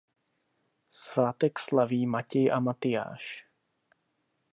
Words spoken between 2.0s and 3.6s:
Matěj a Matyáš.